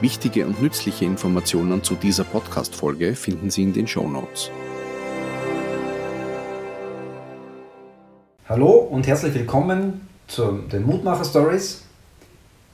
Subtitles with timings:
[0.00, 4.50] Wichtige und nützliche Informationen zu dieser Podcast-Folge finden Sie in den Show Notes.
[8.48, 11.84] Hallo und herzlich willkommen zu den Mutmacher Stories.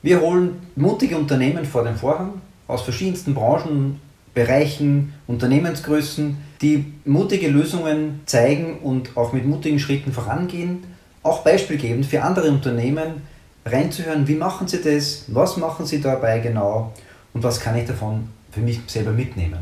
[0.00, 4.00] Wir holen mutige Unternehmen vor den Vorhang aus verschiedensten Branchen,
[4.32, 10.84] Bereichen, Unternehmensgrößen, die mutige Lösungen zeigen und auch mit mutigen Schritten vorangehen,
[11.24, 13.22] auch beispielgebend für andere Unternehmen
[13.66, 16.92] reinzuhören, wie machen sie das, was machen sie dabei genau
[17.34, 19.58] und was kann ich davon für mich selber mitnehmen.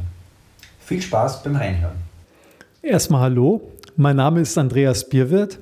[0.81, 1.97] Viel Spaß beim Reinhören.
[2.83, 3.61] Erstmal hallo,
[3.97, 5.59] mein Name ist Andreas Bierwirth.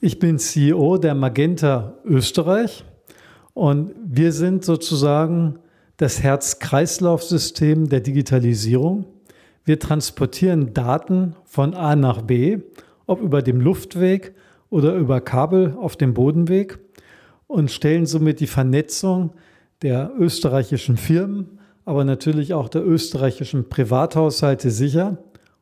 [0.00, 2.84] Ich bin CEO der Magenta Österreich
[3.54, 5.58] und wir sind sozusagen
[5.96, 9.06] das Herz-Kreislauf-System der Digitalisierung.
[9.64, 12.58] Wir transportieren Daten von A nach B,
[13.06, 14.34] ob über dem Luftweg
[14.70, 16.78] oder über Kabel auf dem Bodenweg
[17.46, 19.34] und stellen somit die Vernetzung
[19.82, 25.18] der österreichischen Firmen, aber natürlich auch der österreichischen Privathaushalte sicher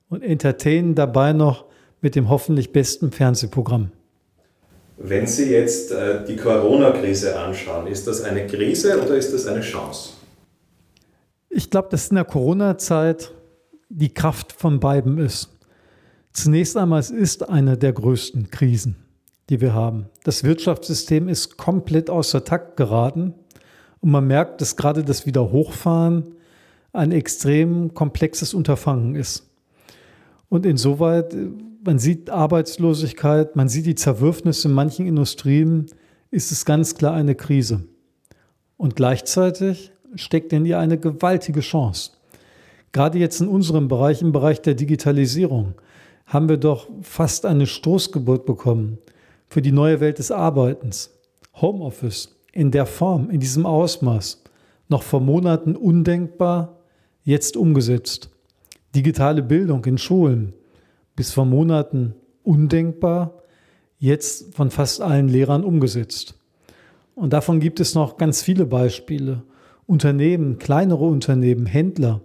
[0.08, 1.64] und entertainen dabei noch
[2.02, 3.92] mit dem hoffentlich besten Fernsehprogramm.
[4.98, 9.62] Wenn Sie jetzt äh, die Corona-Krise anschauen, ist das eine Krise oder ist das eine
[9.62, 10.10] Chance?
[11.48, 13.32] Ich glaube, dass in der Corona-Zeit
[13.88, 15.50] die Kraft von beiden ist.
[16.32, 18.96] Zunächst einmal, es ist eine der größten Krisen,
[19.48, 20.06] die wir haben.
[20.22, 23.34] Das Wirtschaftssystem ist komplett außer Takt geraten
[24.00, 26.34] und man merkt, dass gerade das Wiederhochfahren
[26.92, 29.48] ein extrem komplexes Unterfangen ist.
[30.48, 31.34] Und insoweit
[31.82, 35.86] man sieht Arbeitslosigkeit, man sieht die Zerwürfnisse in manchen Industrien,
[36.30, 37.84] ist es ganz klar eine Krise.
[38.76, 42.12] Und gleichzeitig steckt in ihr eine gewaltige Chance.
[42.92, 45.74] Gerade jetzt in unserem Bereich, im Bereich der Digitalisierung,
[46.26, 48.98] haben wir doch fast eine Stoßgeburt bekommen
[49.48, 51.10] für die neue Welt des Arbeitens.
[51.60, 54.42] Homeoffice in der Form, in diesem Ausmaß,
[54.88, 56.78] noch vor Monaten undenkbar,
[57.22, 58.30] jetzt umgesetzt.
[58.94, 60.52] Digitale Bildung in Schulen,
[61.14, 63.42] bis vor Monaten undenkbar,
[63.98, 66.34] jetzt von fast allen Lehrern umgesetzt.
[67.14, 69.42] Und davon gibt es noch ganz viele Beispiele.
[69.86, 72.20] Unternehmen, kleinere Unternehmen, Händler,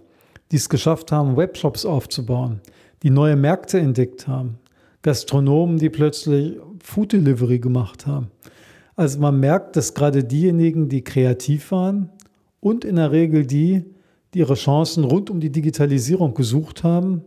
[0.50, 2.60] die es geschafft haben, Webshops aufzubauen,
[3.02, 4.58] die neue Märkte entdeckt haben,
[5.02, 8.30] Gastronomen, die plötzlich Food Delivery gemacht haben.
[8.96, 12.10] Also man merkt, dass gerade diejenigen, die kreativ waren
[12.60, 13.84] und in der Regel die,
[14.32, 17.22] die ihre Chancen rund um die Digitalisierung gesucht haben,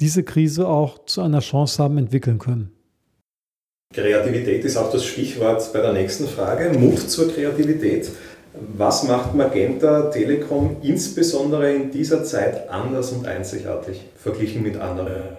[0.00, 2.70] diese Krise auch zu einer Chance haben entwickeln können.
[3.94, 6.76] Kreativität ist auch das Stichwort bei der nächsten Frage.
[6.76, 8.10] Mut zur Kreativität.
[8.76, 15.36] Was macht Magenta Telekom insbesondere in dieser Zeit anders und einzigartig verglichen mit anderen?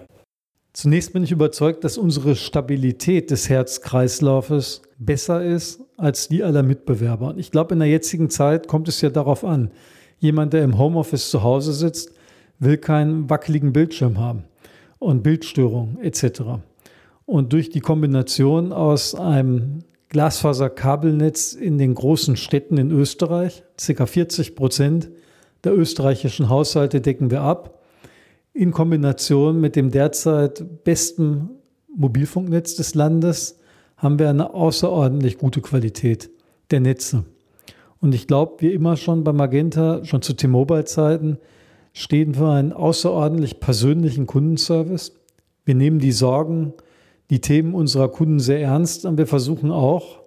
[0.76, 7.28] Zunächst bin ich überzeugt, dass unsere Stabilität des Herzkreislaufes besser ist als die aller Mitbewerber.
[7.28, 9.70] Und ich glaube, in der jetzigen Zeit kommt es ja darauf an.
[10.18, 12.12] Jemand, der im Homeoffice zu Hause sitzt,
[12.58, 14.44] will keinen wackeligen Bildschirm haben
[14.98, 16.42] und Bildstörungen etc.
[17.24, 19.78] Und durch die Kombination aus einem
[20.10, 24.04] Glasfaserkabelnetz in den großen Städten in Österreich, ca.
[24.04, 25.08] 40 Prozent
[25.64, 27.76] der österreichischen Haushalte decken wir ab,
[28.56, 31.50] in Kombination mit dem derzeit besten
[31.94, 33.58] Mobilfunknetz des Landes,
[33.98, 36.30] haben wir eine außerordentlich gute Qualität
[36.70, 37.24] der Netze.
[38.00, 41.38] Und ich glaube, wie immer schon bei Magenta, schon zu T-Mobile-Zeiten,
[41.92, 45.12] stehen für einen außerordentlich persönlichen Kundenservice.
[45.64, 46.74] Wir nehmen die Sorgen,
[47.30, 50.20] die Themen unserer Kunden sehr ernst und wir versuchen auch,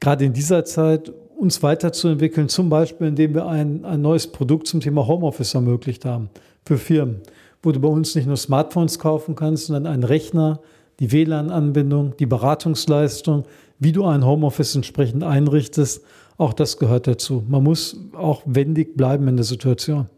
[0.00, 4.80] gerade in dieser Zeit, uns weiterzuentwickeln, zum Beispiel indem wir ein, ein neues Produkt zum
[4.80, 6.30] Thema Homeoffice ermöglicht haben
[6.64, 7.22] für Firmen,
[7.62, 10.60] wo du bei uns nicht nur Smartphones kaufen kannst, sondern einen Rechner,
[10.98, 13.44] die WLAN-Anbindung, die Beratungsleistung,
[13.78, 16.02] wie du ein Homeoffice entsprechend einrichtest.
[16.36, 17.42] Auch das gehört dazu.
[17.48, 20.08] Man muss auch wendig bleiben in der Situation.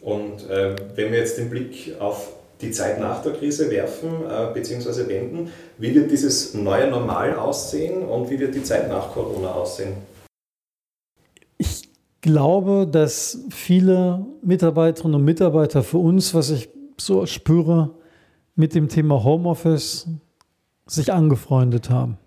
[0.00, 4.52] Und äh, wenn wir jetzt den Blick auf die Zeit nach der Krise werfen äh,
[4.52, 5.08] bzw.
[5.08, 9.94] wenden, wie wird dieses neue Normal aussehen und wie wird die Zeit nach Corona aussehen?
[11.58, 11.89] Ich
[12.20, 16.68] glaube, dass viele Mitarbeiterinnen und Mitarbeiter für uns, was ich
[16.98, 17.94] so spüre,
[18.54, 20.08] mit dem Thema Homeoffice
[20.86, 22.18] sich angefreundet haben.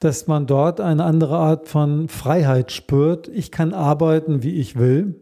[0.00, 3.28] dass man dort eine andere Art von Freiheit spürt.
[3.28, 5.16] Ich kann arbeiten, wie ich will.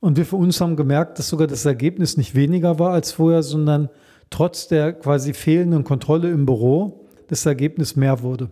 [0.00, 3.42] Und wir für uns haben gemerkt, dass sogar das Ergebnis nicht weniger war als vorher,
[3.42, 3.88] sondern
[4.30, 8.50] trotz der quasi fehlenden Kontrolle im Büro das Ergebnis mehr wurde.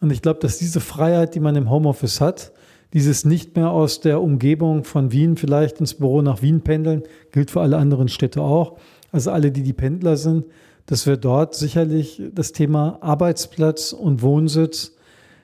[0.00, 2.52] Und ich glaube, dass diese Freiheit, die man im Homeoffice hat,
[2.96, 7.50] dieses nicht mehr aus der Umgebung von Wien vielleicht ins Büro nach Wien pendeln, gilt
[7.50, 8.78] für alle anderen Städte auch.
[9.12, 10.46] Also alle, die die Pendler sind,
[10.86, 14.96] dass wir dort sicherlich das Thema Arbeitsplatz und Wohnsitz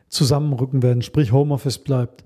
[0.08, 2.24] zusammenrücken werden, sprich Homeoffice bleibt.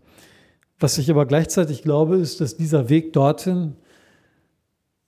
[0.78, 3.72] Was ich aber gleichzeitig glaube, ist, dass dieser Weg dorthin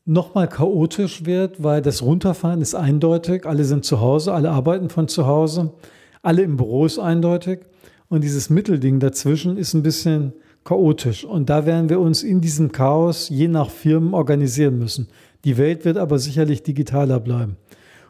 [0.05, 3.47] nochmal chaotisch wird, weil das Runterfahren ist eindeutig.
[3.47, 5.75] Alle sind zu Hause, alle arbeiten von zu Hause,
[6.23, 7.61] alle im Büro ist eindeutig.
[8.08, 10.32] Und dieses Mittelding dazwischen ist ein bisschen
[10.64, 11.25] chaotisch.
[11.25, 15.08] Und da werden wir uns in diesem Chaos je nach Firmen organisieren müssen.
[15.44, 17.56] Die Welt wird aber sicherlich digitaler bleiben.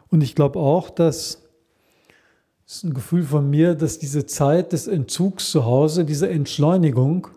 [0.09, 1.43] Und ich glaube auch, dass
[2.65, 7.27] das ist ein Gefühl von mir, dass diese Zeit des Entzugs zu Hause, diese Entschleunigung,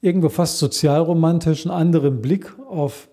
[0.00, 3.08] irgendwo fast sozialromantisch einen anderen Blick auf,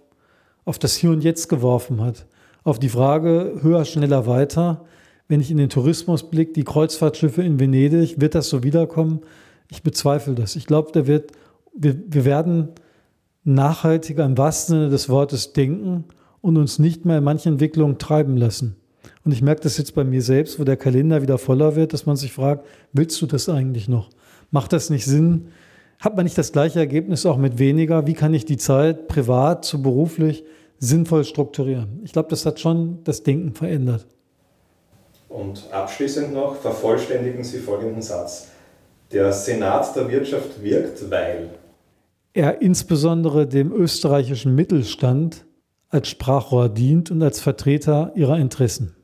[0.64, 2.28] auf das Hier und Jetzt geworfen hat.
[2.64, 4.86] Auf die Frage höher, schneller, weiter.
[5.30, 9.22] Wenn ich in den Tourismus blicke, die Kreuzfahrtschiffe in Venedig, wird das so wiederkommen?
[9.70, 10.56] Ich bezweifle das.
[10.56, 11.32] Ich glaube, da wird,
[11.78, 12.70] wir, wir werden
[13.44, 16.06] nachhaltiger im wahrsten Sinne des Wortes denken
[16.42, 18.76] und uns nicht mehr in manchen Entwicklungen treiben lassen.
[19.24, 22.08] Und ich merke das jetzt bei mir selbst, wo der Kalender wieder voller wird, dass
[22.08, 24.10] man sich fragt, willst du das eigentlich noch?
[24.50, 25.50] Macht das nicht Sinn?
[26.00, 28.08] Hat man nicht das gleiche Ergebnis auch mit weniger?
[28.08, 30.44] Wie kann ich die Zeit privat zu beruflich
[30.80, 32.00] sinnvoll strukturieren?
[32.04, 34.08] Ich glaube, das hat schon das Denken verändert.
[35.30, 38.48] Und abschließend noch vervollständigen Sie folgenden Satz.
[39.12, 41.50] Der Senat der Wirtschaft wirkt, weil
[42.34, 45.46] er insbesondere dem österreichischen Mittelstand
[45.90, 48.96] als Sprachrohr dient und als Vertreter ihrer Interessen.